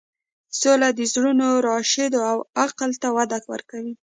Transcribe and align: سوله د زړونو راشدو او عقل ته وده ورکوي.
سوله 0.59 0.89
د 0.97 1.01
زړونو 1.13 1.47
راشدو 1.67 2.19
او 2.31 2.37
عقل 2.63 2.91
ته 3.01 3.07
وده 3.17 3.39
ورکوي. 3.51 3.93